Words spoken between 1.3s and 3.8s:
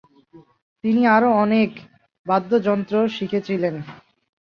অনেক বাদ্যযন্ত্র শিখেছিলেন।